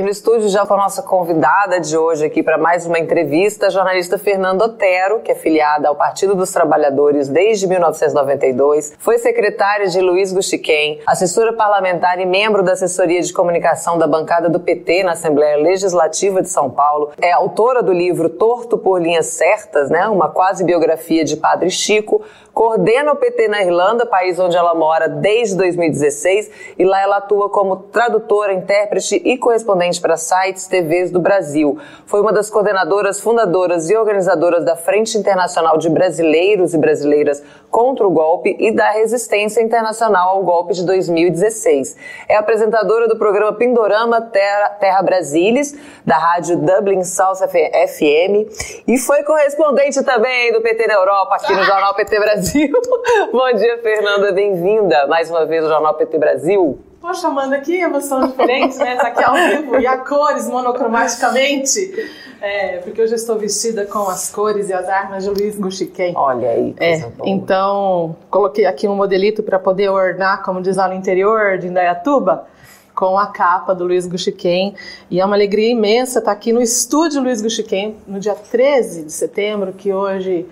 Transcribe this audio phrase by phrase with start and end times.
[0.00, 3.66] aqui no estúdio já com a nossa convidada de hoje aqui para mais uma entrevista,
[3.66, 9.88] a jornalista Fernanda Otero, que é filiada ao Partido dos Trabalhadores desde 1992, foi secretária
[9.88, 15.02] de Luiz Guxiquem, assessora parlamentar e membro da assessoria de comunicação da bancada do PT
[15.02, 20.08] na Assembleia Legislativa de São Paulo, é autora do livro Torto por Linhas Certas, né,
[20.08, 22.22] uma quase biografia de Padre Chico,
[22.52, 27.48] coordena o PT na Irlanda, país onde ela mora desde 2016, e lá ela atua
[27.48, 31.78] como tradutora, intérprete e correspondente para sites, TVs do Brasil.
[32.06, 38.06] Foi uma das coordenadoras, fundadoras e organizadoras da Frente Internacional de Brasileiros e Brasileiras contra
[38.06, 41.96] o Golpe e da Resistência Internacional ao Golpe de 2016.
[42.28, 49.22] É apresentadora do programa Pindorama Terra, Terra Brasilis, da rádio Dublin South FM, e foi
[49.22, 52.39] correspondente também do PT na Europa, aqui no Jornal PT Brasil.
[53.32, 56.78] Bom dia, Fernanda, bem-vinda mais uma vez ao Jornal PT Brasil.
[56.98, 58.96] Poxa, Amanda, que emoção diferente, né?
[58.96, 62.10] Tá aqui ao vivo e a cores monocromaticamente.
[62.40, 66.14] É, porque hoje eu estou vestida com as cores e as armas de Luiz Guxiquem.
[66.16, 67.28] Olha aí, é, boa.
[67.28, 72.46] Então, coloquei aqui um modelito para poder ornar, como diz lá no interior de Indaiatuba,
[72.94, 74.74] com a capa do Luiz Guxiquem.
[75.10, 79.12] E é uma alegria imensa estar aqui no estúdio Luiz Guxiquem, no dia 13 de
[79.12, 80.46] setembro, que hoje,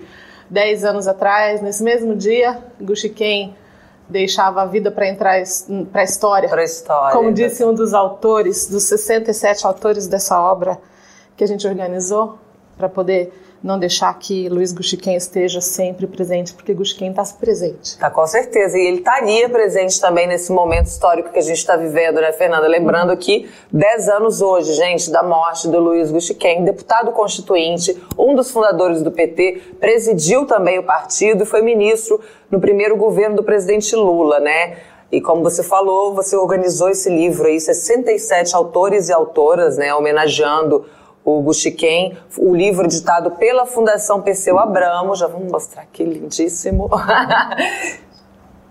[0.49, 3.55] 10 anos atrás, nesse mesmo dia, Guxiquem
[4.07, 5.41] deixava a vida para entrar
[5.91, 6.49] para a história.
[6.49, 7.15] Para a história.
[7.15, 10.79] Como disse um dos autores, dos 67 autores dessa obra
[11.37, 12.39] que a gente organizou,
[12.77, 13.31] para poder
[13.63, 17.83] não deixar que Luiz Guxiquem esteja sempre presente, porque Guxiquem está presente.
[17.83, 18.77] Está com certeza.
[18.77, 22.67] E ele estaria presente também nesse momento histórico que a gente está vivendo, né, Fernanda?
[22.67, 28.49] Lembrando que 10 anos hoje, gente, da morte do Luiz Guxiquem, deputado constituinte, um dos
[28.49, 33.95] fundadores do PT, presidiu também o partido e foi ministro no primeiro governo do presidente
[33.95, 34.77] Lula, né?
[35.11, 40.85] E como você falou, você organizou esse livro aí, 67 autores e autoras, né, homenageando
[41.23, 46.89] o Guxiquem, o livro editado pela Fundação Perseu Abramo, já vamos mostrar aqui, lindíssimo.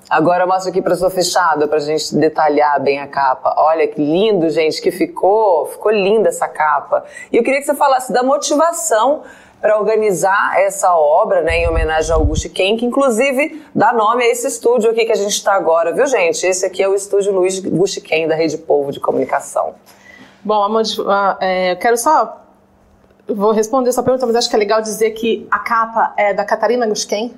[0.08, 3.54] Agora eu mostro aqui para sua fechada, para a gente detalhar bem a capa.
[3.58, 7.04] Olha que lindo, gente, que ficou, ficou linda essa capa.
[7.30, 9.22] E eu queria que você falasse da motivação
[9.60, 14.46] para organizar essa obra, né, em homenagem ao Guxiquem, que inclusive dá nome a esse
[14.46, 16.46] estúdio aqui que a gente está agora, viu, gente?
[16.46, 19.74] Esse aqui é o estúdio Luiz Guxiquem, da Rede Povo de Comunicação.
[20.42, 20.80] Bom,
[21.40, 22.47] é, eu quero só
[23.28, 26.44] vou responder essa pergunta, mas acho que é legal dizer que a capa é da
[26.44, 27.34] Catarina Gusquem,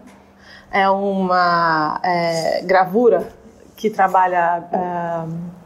[0.70, 3.28] é uma é, gravura
[3.76, 5.59] que trabalha é,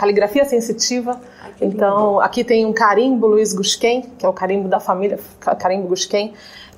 [0.00, 1.20] caligrafia sensitiva.
[1.42, 5.18] Ai, então, aqui tem um carimbo Luiz Gusquem, que é o carimbo da família,
[5.58, 6.32] carimbo Gusquem,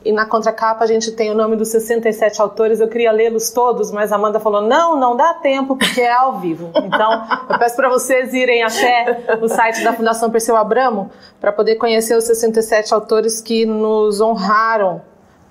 [0.05, 2.81] e na contracapa a gente tem o nome dos 67 autores.
[2.81, 6.41] Eu queria lê-los todos, mas a Amanda falou: não, não dá tempo, porque é ao
[6.41, 6.73] vivo.
[6.75, 11.11] Então, eu peço para vocês irem até o site da Fundação Perseu Abramo
[11.41, 15.01] para poder conhecer os 67 autores que nos honraram.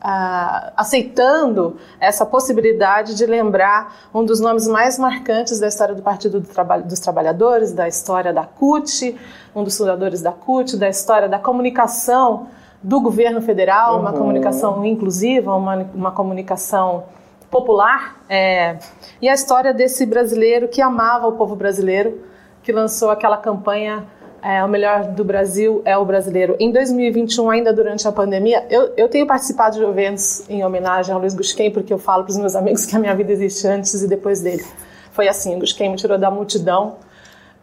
[0.04, 6.40] Uh, aceitando essa possibilidade de lembrar um dos nomes mais marcantes da história do Partido
[6.40, 9.16] do Traba dos Trabalhadores, da história da CUT,
[9.56, 12.48] um dos fundadores da CUT, da história da comunicação
[12.82, 14.02] do governo federal, uhum.
[14.02, 17.04] uma comunicação inclusiva, uma, uma comunicação
[17.52, 18.18] popular.
[18.28, 18.80] É,
[19.22, 22.22] e a história desse brasileiro que amava o povo brasileiro,
[22.64, 24.08] que lançou aquela campanha
[24.42, 26.56] é, O Melhor do Brasil é o Brasileiro.
[26.60, 31.20] Em 2021, ainda durante a pandemia, eu, eu tenho participado de eventos em homenagem ao
[31.20, 34.02] Luiz Gusquem, porque eu falo para os meus amigos que a minha vida existe antes
[34.02, 34.64] e depois dele.
[35.12, 36.96] Foi assim, o Gusquem me tirou da multidão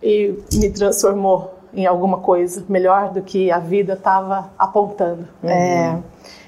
[0.03, 5.29] e me transformou em alguma coisa melhor do que a vida estava apontando.
[5.43, 5.51] Uhum.
[5.51, 5.99] É,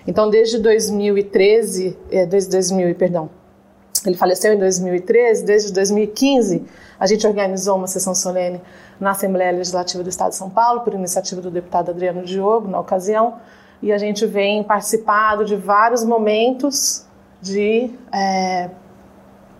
[0.06, 3.30] então, desde 2013, é, desde 2000, perdão,
[4.06, 6.64] ele faleceu em 2013, desde 2015
[6.98, 8.60] a gente organizou uma sessão solene
[8.98, 12.78] na Assembleia Legislativa do Estado de São Paulo, por iniciativa do deputado Adriano Diogo, na
[12.78, 13.36] ocasião,
[13.82, 17.06] e a gente vem participado de vários momentos
[17.40, 18.68] de, é,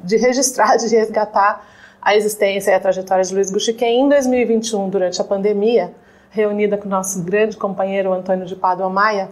[0.04, 1.64] de registrar, de resgatar
[2.02, 5.94] a existência e a trajetória de Luiz Guxiquem em 2021, durante a pandemia,
[6.30, 9.30] reunida com nosso grande companheiro Antônio de Pádua Maia,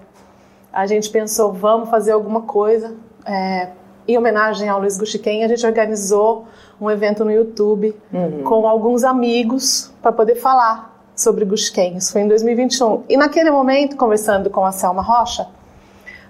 [0.73, 2.95] a gente pensou, vamos fazer alguma coisa
[3.25, 3.69] é,
[4.09, 6.47] em homenagem ao Luiz Guxiquem, a gente organizou
[6.81, 8.43] um evento no YouTube uhum.
[8.43, 11.97] com alguns amigos para poder falar sobre Guxiquem.
[11.97, 13.05] Isso foi em 2021.
[13.09, 15.47] E naquele momento, conversando com a Selma Rocha,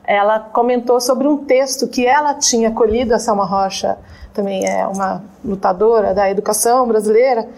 [0.05, 3.97] ela comentou sobre um texto que ela tinha colhido, a Selma Rocha
[4.33, 7.49] também é uma lutadora da educação brasileira,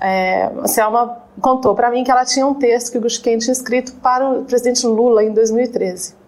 [0.00, 3.52] é, a Selma contou para mim que ela tinha um texto que o Gusquem tinha
[3.52, 6.19] escrito para o presidente Lula em 2013.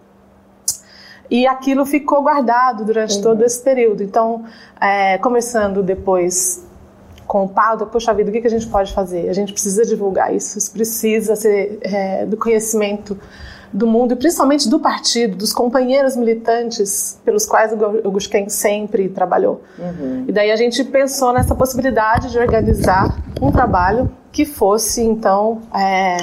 [1.33, 3.23] E aquilo ficou guardado durante uhum.
[3.23, 4.03] todo esse período.
[4.03, 4.45] Então,
[4.79, 6.63] é, começando depois
[7.27, 9.31] com o Pado, poxa vida, o que, que a gente pode fazer?
[9.31, 13.19] A gente precisa divulgar isso, isso precisa ser é, do conhecimento
[13.73, 19.63] do mundo e principalmente do partido, dos companheiros militantes pelos quais o Gusquem sempre trabalhou.
[19.79, 20.27] Uhum.
[20.29, 26.19] E daí a gente pensou nessa possibilidade de organizar um trabalho que fosse, então, é,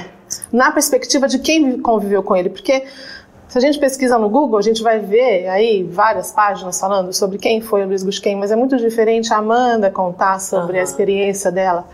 [0.53, 2.83] na perspectiva de quem conviveu com ele, porque
[3.49, 7.39] se a gente pesquisa no Google, a gente vai ver aí várias páginas falando sobre
[7.39, 10.81] quem foi o Luiz Gusquem, mas é muito diferente a Amanda contar sobre uhum.
[10.81, 11.87] a experiência dela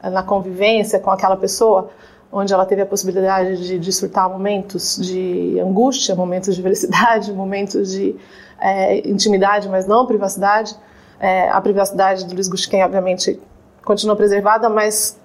[0.00, 1.90] na convivência com aquela pessoa,
[2.30, 8.14] onde ela teve a possibilidade de desfrutar momentos de angústia, momentos de felicidade, momentos de
[8.60, 10.76] é, intimidade, mas não privacidade.
[11.18, 13.38] É, a privacidade do Luiz Gusquem, obviamente,
[13.84, 15.18] continua preservada, mas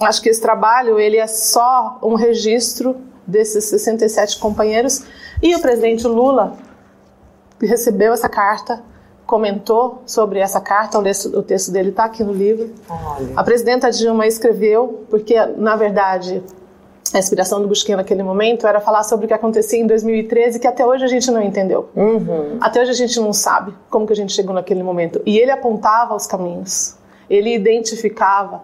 [0.00, 5.04] acho que esse trabalho ele é só um registro desses 67 companheiros
[5.42, 6.56] e o presidente Lula
[7.60, 8.82] recebeu essa carta,
[9.26, 12.72] comentou sobre essa carta, o texto dele está aqui no livro.
[12.88, 13.32] Olha.
[13.34, 16.42] A presidenta Dilma escreveu, porque, na verdade,
[17.14, 20.66] a inspiração do Busquinha naquele momento era falar sobre o que acontecia em 2013 que
[20.66, 21.88] até hoje a gente não entendeu.
[21.94, 22.58] Uhum.
[22.60, 25.20] Até hoje a gente não sabe como que a gente chegou naquele momento.
[25.24, 26.96] E ele apontava os caminhos.
[27.30, 28.62] Ele identificava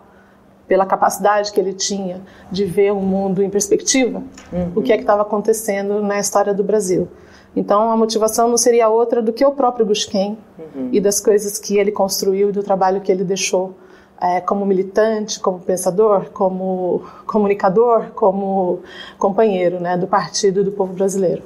[0.66, 2.20] pela capacidade que ele tinha
[2.50, 4.22] de ver o mundo em perspectiva,
[4.52, 4.72] uhum.
[4.76, 7.08] o que é que estava acontecendo na história do Brasil.
[7.54, 10.88] Então, a motivação não seria outra do que o próprio Gusquem uhum.
[10.90, 13.74] e das coisas que ele construiu e do trabalho que ele deixou
[14.20, 18.80] é, como militante, como pensador, como comunicador, como
[19.18, 21.42] companheiro né, do partido do povo brasileiro.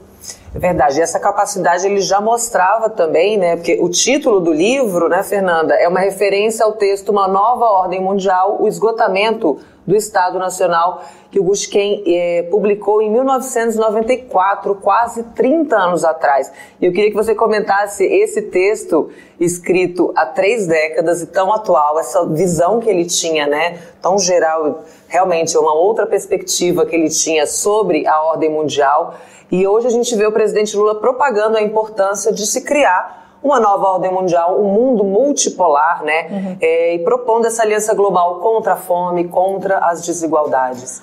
[0.54, 0.98] É verdade.
[0.98, 3.56] E essa capacidade ele já mostrava também, né?
[3.56, 8.00] Porque o título do livro, né, Fernanda, é uma referência ao texto Uma Nova Ordem
[8.00, 15.76] Mundial, o esgotamento do Estado Nacional, que o Gusquem eh, publicou em 1994, quase 30
[15.76, 16.50] anos atrás.
[16.80, 22.00] E eu queria que você comentasse esse texto escrito há três décadas e tão atual,
[22.00, 27.46] essa visão que ele tinha, né, tão geral, realmente uma outra perspectiva que ele tinha
[27.46, 29.14] sobre a ordem mundial.
[29.50, 33.60] E hoje a gente vê o presidente Lula propagando a importância de se criar uma
[33.60, 36.26] nova ordem mundial, um mundo multipolar, né?
[36.28, 36.56] Uhum.
[36.60, 41.02] É, e propondo essa aliança global contra a fome, contra as desigualdades.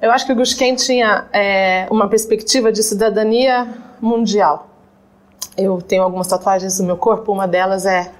[0.00, 3.66] Eu acho que o Gusquem tinha é, uma perspectiva de cidadania
[4.00, 4.66] mundial.
[5.56, 8.12] Eu tenho algumas tatuagens no meu corpo, uma delas é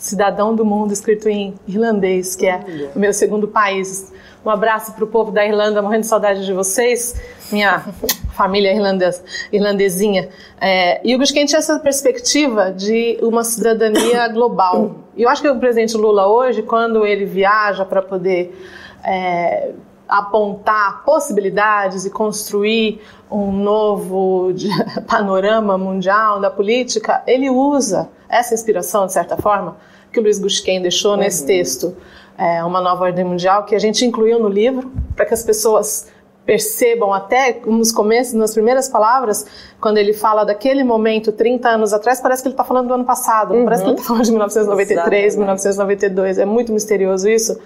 [0.00, 4.10] cidadão do mundo, escrito em irlandês, que é o meu segundo país.
[4.44, 7.14] Um abraço para o povo da Irlanda, morrendo de saudade de vocês,
[7.52, 7.84] minha
[8.32, 10.30] família irlandesa, irlandesinha.
[10.58, 14.96] É, e o Gusquem tinha essa perspectiva de uma cidadania global.
[15.14, 18.58] E eu acho que o presidente Lula hoje, quando ele viaja para poder
[19.04, 19.72] é,
[20.08, 24.50] apontar possibilidades e construir um novo
[25.06, 29.76] panorama mundial da política, ele usa essa inspiração, de certa forma,
[30.12, 31.18] que o Luiz Gusquem deixou uhum.
[31.18, 31.96] nesse texto,
[32.38, 36.08] é, Uma Nova Ordem Mundial, que a gente incluiu no livro, para que as pessoas
[36.44, 39.46] percebam até nos começos, nas primeiras palavras,
[39.80, 43.04] quando ele fala daquele momento 30 anos atrás, parece que ele está falando do ano
[43.04, 43.64] passado, uhum.
[43.64, 45.36] parece que ele está falando de 1993, Exatamente.
[45.36, 47.60] 1992, é muito misterioso isso.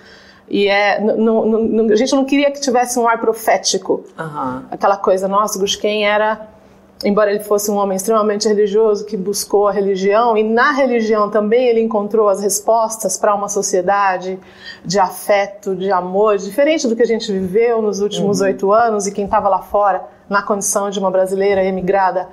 [0.49, 4.63] E é, a gente não queria que tivesse um ar profético, uhum.
[4.71, 6.54] aquela coisa, nossa, Gusquem era
[7.05, 11.69] embora ele fosse um homem extremamente religioso que buscou a religião, e na religião também
[11.69, 14.39] ele encontrou as respostas para uma sociedade
[14.85, 18.47] de afeto, de amor, diferente do que a gente viveu nos últimos uhum.
[18.47, 18.73] oito uhum.
[18.73, 22.29] anos e quem estava lá fora, na condição de uma brasileira emigrada,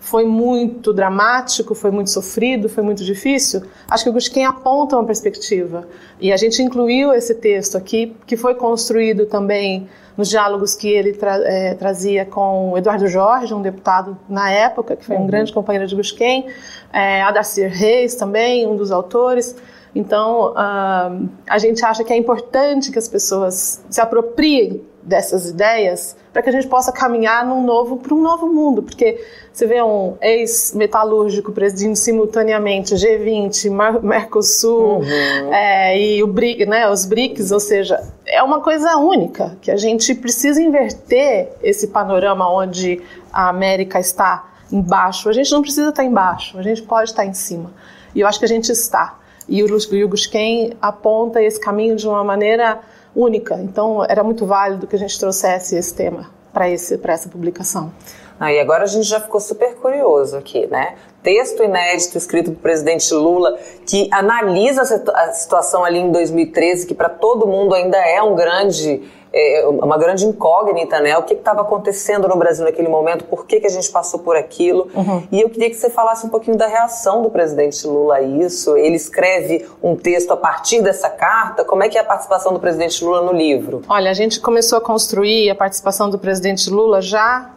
[0.00, 3.62] foi muito dramático, foi muito sofrido, foi muito difícil.
[3.88, 5.88] Acho que o Gusquem aponta uma perspectiva.
[6.20, 11.12] E a gente incluiu esse texto aqui, que foi construído também nos diálogos que ele
[11.12, 15.26] tra é, trazia com Eduardo Jorge, um deputado na época, que foi um uhum.
[15.28, 16.48] grande companheiro de Busquem,
[16.92, 19.54] é, Adacir Reis também, um dos autores.
[19.94, 26.14] Então, uh, a gente acha que é importante que as pessoas se apropriem dessas ideias
[26.32, 29.82] para que a gente possa caminhar num novo para um novo mundo, porque você vê
[29.82, 35.52] um ex-metalúrgico presidindo simultaneamente G20, Mercosul uhum.
[35.52, 39.76] é, e o BRIC, né, os BRICS, ou seja, é uma coisa única que a
[39.76, 43.00] gente precisa inverter esse panorama onde
[43.32, 45.28] a América está embaixo.
[45.30, 47.72] A gente não precisa estar embaixo, a gente pode estar em cima.
[48.14, 49.18] E eu acho que a gente está.
[49.48, 52.80] E o Gusquem aponta esse caminho de uma maneira
[53.18, 53.56] única.
[53.56, 57.92] Então, era muito válido que a gente trouxesse esse tema para essa publicação.
[58.38, 60.94] Ah, e agora a gente já ficou super curioso aqui, né?
[61.22, 67.08] texto inédito escrito pelo presidente Lula que analisa a situação ali em 2013, que para
[67.08, 71.16] todo mundo ainda é um grande é, uma grande incógnita, né?
[71.18, 74.36] O que estava acontecendo no Brasil naquele momento, por que, que a gente passou por
[74.36, 74.88] aquilo.
[74.94, 75.22] Uhum.
[75.30, 78.76] E eu queria que você falasse um pouquinho da reação do presidente Lula a isso.
[78.76, 81.64] Ele escreve um texto a partir dessa carta.
[81.64, 83.82] Como é que é a participação do presidente Lula no livro?
[83.88, 87.50] Olha, a gente começou a construir a participação do presidente Lula já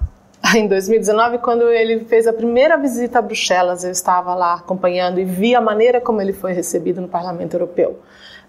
[0.55, 5.23] em 2019, quando ele fez a primeira visita a Bruxelas, eu estava lá acompanhando e
[5.23, 7.99] vi a maneira como ele foi recebido no Parlamento Europeu.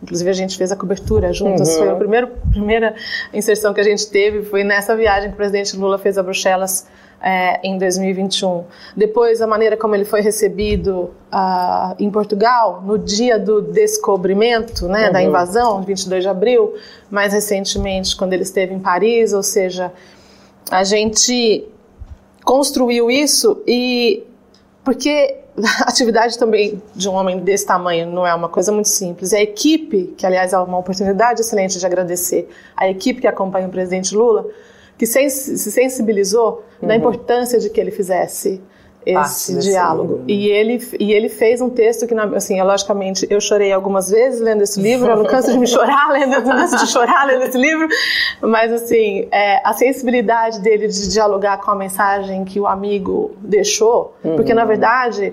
[0.02, 1.68] Inclusive a gente fez a cobertura juntos.
[1.71, 1.78] Uhum.
[1.78, 2.94] Foi a primeira, primeira
[3.32, 6.87] inserção que a gente teve foi nessa viagem que o presidente Lula fez a Bruxelas
[7.23, 8.64] é, em 2021.
[8.97, 15.06] Depois a maneira como ele foi recebido uh, em Portugal no dia do descobrimento, né,
[15.06, 15.12] uhum.
[15.12, 16.75] da invasão, 22 de abril.
[17.09, 19.92] Mais recentemente quando ele esteve em Paris, ou seja,
[20.68, 21.64] a gente
[22.44, 24.25] construiu isso e
[24.85, 25.39] porque
[25.85, 29.33] a atividade também de um homem desse tamanho não é uma coisa muito simples.
[29.33, 33.67] E a equipe, que aliás é uma oportunidade excelente de agradecer, a equipe que acompanha
[33.67, 34.47] o presidente Lula,
[34.97, 36.89] que se sensibilizou uhum.
[36.89, 38.61] na importância de que ele fizesse
[39.04, 40.23] esse diálogo.
[40.26, 44.62] E ele, e ele fez um texto que, assim, logicamente, eu chorei algumas vezes lendo
[44.62, 47.59] esse livro, eu não canso de me chorar lendo, não canso de chorar lendo esse
[47.59, 47.88] livro,
[48.40, 54.14] mas, assim, é, a sensibilidade dele de dialogar com a mensagem que o amigo deixou,
[54.23, 54.37] uhum.
[54.37, 55.32] porque, na verdade,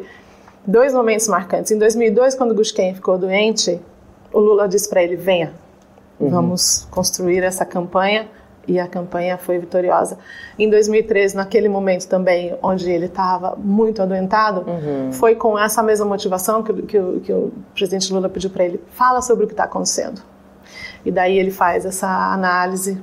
[0.65, 1.71] dois momentos marcantes.
[1.71, 3.79] Em 2002, quando Gusquem ficou doente,
[4.33, 5.53] o Lula disse para ele, venha,
[6.19, 6.29] uhum.
[6.29, 8.27] vamos construir essa campanha
[8.69, 10.19] e a campanha foi vitoriosa.
[10.57, 15.11] Em 2013, naquele momento também, onde ele estava muito adoentado, uhum.
[15.11, 19.21] foi com essa mesma motivação que, que, que o presidente Lula pediu para ele: fala
[19.23, 20.21] sobre o que está acontecendo.
[21.03, 23.01] E daí ele faz essa análise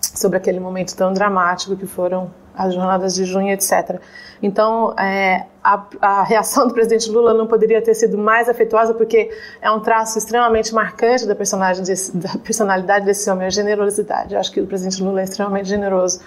[0.00, 4.00] sobre aquele momento tão dramático que foram as jornadas de junho, etc.
[4.42, 9.30] Então, é, a, a, reação do presidente Lula não poderia ter sido mais afetuosa, porque
[9.60, 14.34] é um traço extremamente marcante da, personagem desse, da personalidade desse homem, a generosidade.
[14.34, 16.20] Eu acho que o presidente Lula é extremamente generoso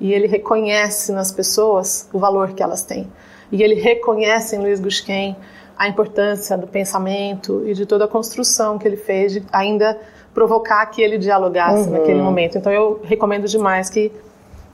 [0.00, 3.10] e ele reconhece nas pessoas o valor que elas têm.
[3.52, 5.36] E ele reconhece em Luiz Gusquem
[5.76, 9.98] a importância do pensamento e de toda a construção que ele fez de ainda
[10.34, 11.98] provocar que ele dialogasse uhum.
[11.98, 12.58] naquele momento.
[12.58, 14.12] Então eu recomendo demais que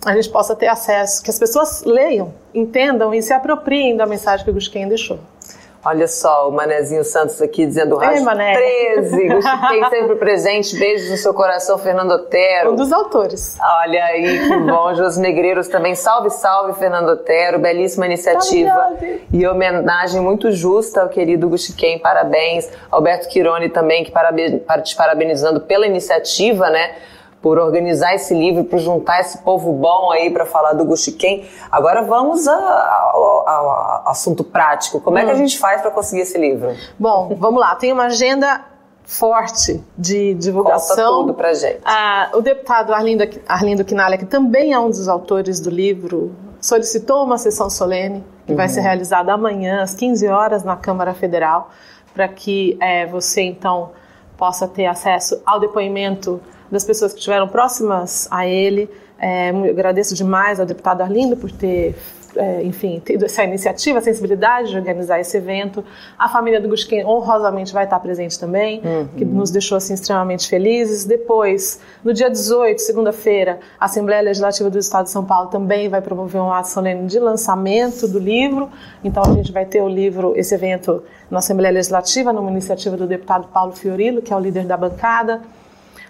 [0.06, 4.44] a gente possa ter acesso, que as pessoas leiam, entendam e se apropriem da mensagem
[4.44, 5.18] que o Gusquem deixou.
[5.84, 8.56] Olha só, o Manezinho Santos aqui dizendo Rádio Mané.
[8.56, 9.16] 13,
[9.70, 12.72] tem sempre presente, beijos no seu coração, Fernando Otero.
[12.72, 13.56] Um dos autores.
[13.60, 18.96] Olha aí, que bom, Jos Negreiros também, salve, salve, Fernando Otero, belíssima iniciativa
[19.32, 22.68] e homenagem muito justa ao querido Guxiquem, parabéns.
[22.90, 26.96] Alberto Quirone também, que paraben te parabenizando pela iniciativa, né?
[27.46, 31.44] Por organizar esse livro, por juntar esse povo bom aí para falar do Guxiquem.
[31.70, 35.00] Agora vamos ao, assunto prático.
[35.00, 35.20] Como hum.
[35.20, 35.36] é que a hum.
[35.36, 36.74] gente faz para conseguir esse livro?
[36.98, 37.76] Bom, vamos lá.
[37.76, 38.64] Tem uma agenda
[39.04, 40.96] forte de divulgação.
[40.96, 41.78] Conta tudo pra gente.
[41.84, 47.22] Ah, o deputado Arlindo, Arlindo Quinalha, que também é um dos autores do livro, solicitou
[47.22, 48.56] uma sessão solene que uhum.
[48.56, 51.70] vai ser realizada amanhã às 15 horas na Câmara Federal,
[52.12, 53.92] para que é, você então
[54.36, 58.88] possa ter acesso ao depoimento das pessoas que estiveram próximas a ele.
[59.18, 61.94] É, agradeço demais ao deputado Arlindo por ter,
[62.37, 65.82] é, enfim, tido essa iniciativa, a sensibilidade de organizar esse evento.
[66.18, 69.08] A família do Gusquem honrosamente vai estar presente também, uhum.
[69.16, 71.04] que nos deixou assim extremamente felizes.
[71.04, 76.02] Depois, no dia 18, segunda-feira, a Assembleia Legislativa do Estado de São Paulo também vai
[76.02, 78.68] promover um ato solene de lançamento do livro.
[79.02, 83.06] Então a gente vai ter o livro, esse evento na Assembleia Legislativa, numa iniciativa do
[83.06, 85.40] deputado Paulo Fiorilo, que é o líder da bancada.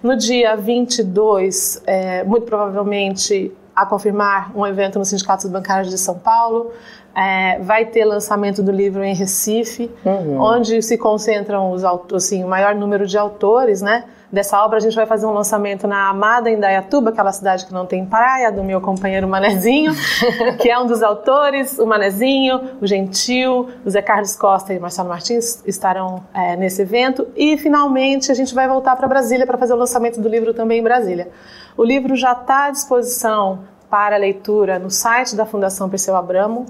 [0.02, 5.98] No dia 22, é, muito provavelmente a confirmar um evento no Sindicato dos Bancários de
[5.98, 6.72] São Paulo.
[7.14, 10.40] É, vai ter lançamento do livro em Recife, uhum.
[10.40, 11.82] onde se concentram os
[12.14, 14.04] assim, o maior número de autores, né?
[14.30, 17.72] Dessa obra, a gente vai fazer um lançamento na Amada, em Dayatuba, aquela cidade que
[17.72, 19.92] não tem praia, do meu companheiro Manezinho,
[20.60, 25.08] que é um dos autores, o Manezinho, o Gentil, o Zé Carlos Costa e Marcelo
[25.08, 27.26] Martins estarão é, nesse evento.
[27.36, 30.80] E, finalmente, a gente vai voltar para Brasília para fazer o lançamento do livro também
[30.80, 31.28] em Brasília.
[31.76, 36.66] O livro já está à disposição para leitura no site da Fundação Perseu Abramo,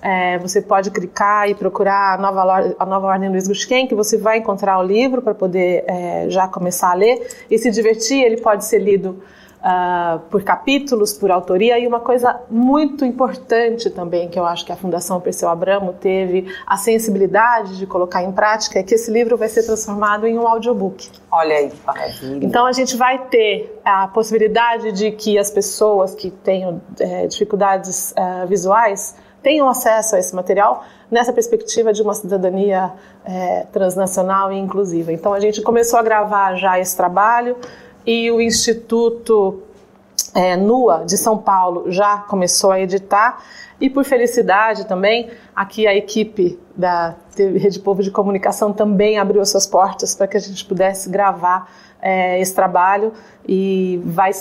[0.00, 4.16] é, você pode clicar e procurar a nova, a nova Ordem Luiz Gusquem, que você
[4.16, 8.22] vai encontrar o livro para poder é, já começar a ler e se divertir.
[8.22, 9.20] Ele pode ser lido
[9.58, 11.78] uh, por capítulos, por autoria.
[11.78, 16.52] E uma coisa muito importante também, que eu acho que a Fundação Perseu Abramo teve
[16.66, 20.46] a sensibilidade de colocar em prática, é que esse livro vai ser transformado em um
[20.46, 21.10] audiobook.
[21.30, 22.44] Olha aí, maravilha.
[22.44, 28.12] Então a gente vai ter a possibilidade de que as pessoas que tenham é, dificuldades
[28.12, 32.92] uh, visuais tenham acesso a esse material nessa perspectiva de uma cidadania
[33.24, 35.12] é, transnacional e inclusiva.
[35.12, 37.56] Então a gente começou a gravar já esse trabalho
[38.06, 39.62] e o Instituto
[40.34, 43.42] é, NUA de São Paulo já começou a editar
[43.80, 49.50] e por felicidade também, aqui a equipe da Rede Povo de Comunicação também abriu as
[49.50, 51.70] suas portas para que a gente pudesse gravar
[52.02, 53.12] é, esse trabalho
[53.46, 54.32] e vai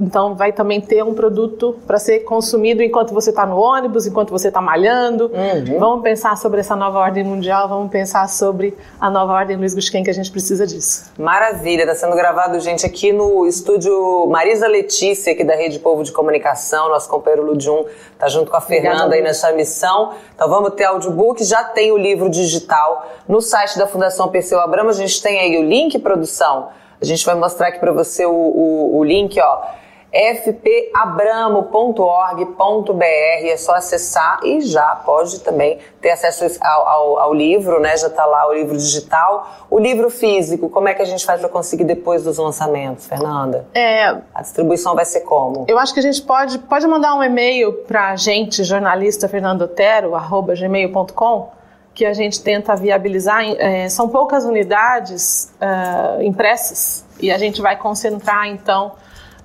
[0.00, 4.30] então, vai também ter um produto para ser consumido enquanto você está no ônibus, enquanto
[4.30, 5.26] você está malhando.
[5.32, 5.78] Uhum.
[5.78, 10.02] Vamos pensar sobre essa nova ordem mundial, vamos pensar sobre a nova ordem Luiz Gusquem,
[10.02, 11.12] que a gente precisa disso.
[11.16, 16.10] Maravilha, está sendo gravado, gente, aqui no estúdio Marisa Letícia, aqui da Rede Povo de
[16.10, 20.14] Comunicação, nosso companheiro Ludjum está junto com a Fernanda Obrigada, aí nessa missão.
[20.34, 24.90] Então, vamos ter audiobook, já tem o livro digital no site da Fundação Perseu Abramo,
[24.90, 26.70] a gente tem aí o link, produção.
[27.00, 29.83] A gente vai mostrar aqui para você o, o, o link, ó
[30.14, 37.96] fpabramo.org.br, é só acessar e já pode também ter acesso ao, ao, ao livro, né?
[37.96, 39.66] Já está lá o livro digital.
[39.68, 43.66] O livro físico, como é que a gente faz para conseguir depois dos lançamentos, Fernanda?
[43.74, 45.64] É, a distribuição vai ser como?
[45.66, 49.62] Eu acho que a gente pode, pode mandar um e-mail para a gente, jornalista Fernando
[49.62, 51.50] Otero, arroba gmail.com,
[51.92, 53.42] que a gente tenta viabilizar.
[53.58, 58.92] É, são poucas unidades uh, impressas e a gente vai concentrar, então,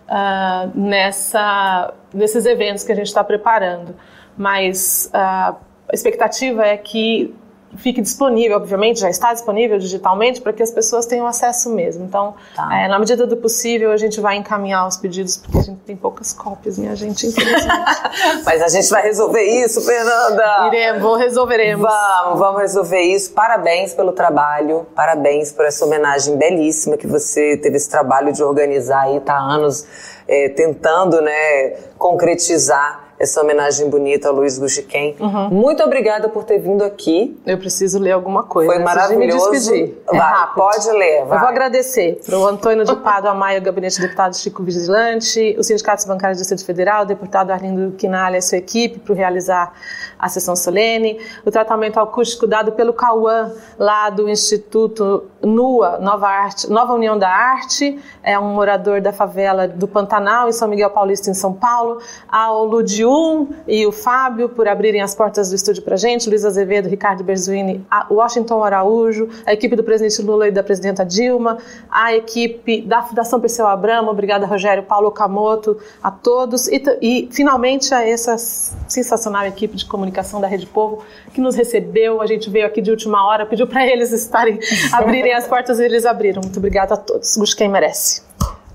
[0.10, 3.96] uh, nessa, nesses eventos que a gente está preparando.
[4.38, 7.34] Mas uh, a expectativa é que
[7.78, 12.06] fique disponível, obviamente, já está disponível digitalmente para que as pessoas tenham acesso mesmo.
[12.06, 12.70] Então, tá.
[12.76, 15.96] é, na medida do possível, a gente vai encaminhar os pedidos, porque a gente tem
[15.96, 17.70] poucas cópias, minha gente, infelizmente.
[18.46, 20.68] Mas a gente vai resolver isso, Fernanda!
[20.68, 21.88] Iremos, resolveremos.
[21.88, 23.32] Vamos, vamos resolver isso.
[23.34, 29.04] Parabéns pelo trabalho, parabéns por essa homenagem belíssima que você teve esse trabalho de organizar
[29.04, 29.86] aí, tá há anos
[30.28, 35.16] é, tentando, né, concretizar essa homenagem bonita a Luiz Guxiquem.
[35.20, 35.50] Uhum.
[35.50, 37.38] Muito obrigada por ter vindo aqui.
[37.46, 38.72] Eu preciso ler alguma coisa.
[38.72, 39.52] Foi maravilhoso.
[39.52, 39.98] Me despedir.
[40.08, 40.56] É vai, rápido.
[40.56, 41.26] pode ler.
[41.26, 41.38] Vai.
[41.38, 45.56] Eu vou agradecer para o Antônio de Pado Maia, o Gabinete de Deputados Chico Vigilante,
[45.60, 49.74] os sindicatos bancários do Distrito Federal, o deputado Arlindo Quinalha e sua equipe por realizar
[50.18, 56.70] a sessão solene, o tratamento acústico dado pelo Cauã, lá do Instituto NUA, Nova, Arte,
[56.70, 61.30] Nova União da Arte, é um morador da favela do Pantanal, em São Miguel Paulista,
[61.30, 62.66] em São Paulo, ao
[63.10, 67.24] Ludiu e o Fábio por abrirem as portas do estúdio para gente, Luiz Azevedo, Ricardo
[67.24, 71.58] Berzuini, Washington Araújo, a equipe do presidente Lula e da presidenta Dilma,
[71.90, 77.94] a equipe da Fundação Perseu Abramo, obrigada Rogério, Paulo Camoto, a todos e, e finalmente
[77.94, 82.66] a essa sensacional equipe de comunicação da Rede Povo que nos recebeu, a gente veio
[82.66, 84.60] aqui de última hora, pediu para eles estarem,
[84.94, 86.42] abrirem as portas e eles abriram.
[86.42, 87.38] Muito obrigada a todos.
[87.38, 88.22] Gusto quem merece.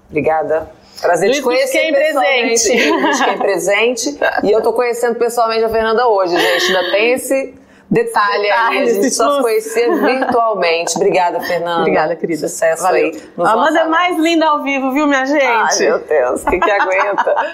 [0.09, 0.84] Obrigada.
[1.05, 2.91] Prazer Luiz te conhecer presente.
[2.91, 4.19] Luiz presente.
[4.43, 6.75] E eu tô conhecendo pessoalmente a Fernanda hoje, gente.
[6.75, 7.55] Ainda tem esse
[7.91, 8.79] detalhe aí.
[8.79, 10.97] A gente só se conhecia virtualmente.
[10.97, 11.81] Obrigada, Fernanda.
[11.81, 12.49] Obrigada, querida.
[12.49, 13.07] Sucesso Valeu.
[13.07, 13.23] aí.
[13.39, 15.45] Amanda é mais linda ao vivo, viu, minha gente?
[15.45, 16.43] Ai, meu Deus.
[16.43, 17.35] O que, que aguenta?